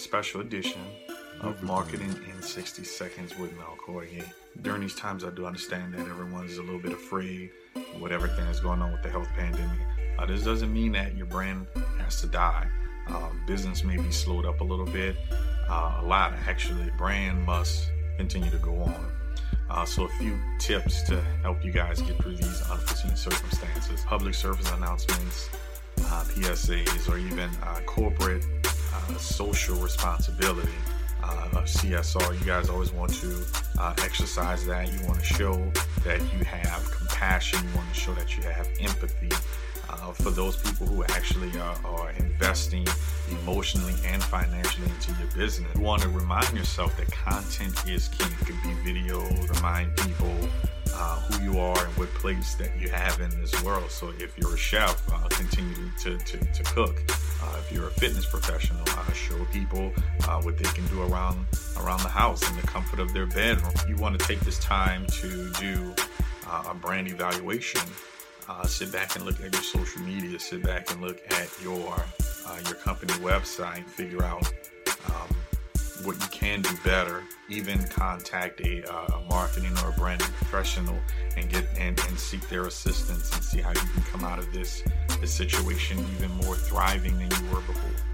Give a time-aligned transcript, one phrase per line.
[0.00, 0.80] special edition
[1.42, 4.24] of Marketing in 60 Seconds with Mel Cordier.
[4.62, 7.50] During these times, I do understand that everyone is a little bit afraid
[8.00, 9.78] with everything that's going on with the health pandemic.
[10.18, 11.66] Uh, this doesn't mean that your brand
[11.98, 12.66] has to die.
[13.08, 15.16] Uh, business may be slowed up a little bit,
[15.68, 16.90] uh, a lot actually.
[16.96, 19.12] Brand must continue to go on.
[19.68, 24.34] Uh, so, a few tips to help you guys get through these unforeseen circumstances public
[24.34, 25.50] service announcements,
[25.98, 28.44] uh, PSAs, or even uh, corporate
[29.18, 30.68] social responsibility.
[31.22, 33.44] Uh, CSR, you guys always want to
[33.78, 34.92] uh, exercise that.
[34.92, 35.54] You want to show
[36.04, 37.60] that you have compassion.
[37.68, 39.30] You want to show that you have empathy
[39.90, 42.86] uh, for those people who actually are, are, investing
[43.42, 45.68] emotionally and financially into your business.
[45.74, 48.28] You want to remind yourself that content is king.
[48.40, 49.20] It could be video,
[49.54, 50.34] remind people
[50.94, 53.90] uh, who you are and what place that you have in this world.
[53.90, 57.02] So if you're a chef, uh, continue to, to, to cook.
[57.72, 59.92] You're a fitness professional, uh, show people
[60.28, 61.46] uh, what they can do around
[61.78, 63.72] around the house in the comfort of their bedroom.
[63.88, 65.94] You want to take this time to do
[66.46, 67.82] uh, a brand evaluation
[68.50, 70.38] uh, sit back and look at your social media.
[70.38, 71.94] Sit back and look at your
[72.46, 73.86] uh, your company website.
[73.86, 74.44] Figure out
[75.06, 75.36] um,
[76.02, 77.22] what you can do better.
[77.48, 80.98] Even contact a, uh, a marketing or a branding professional
[81.36, 84.52] and get and, and seek their assistance and see how you can come out of
[84.52, 84.82] this
[85.20, 88.09] this situation even more thriving than you were before.